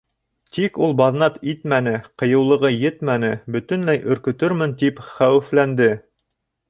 [0.57, 1.93] Тик ул баҙнат итмәне,
[2.23, 5.93] ҡыйыулығы етмәне, бөтөнләй өркөтөрмөн, тип хәүефләнде.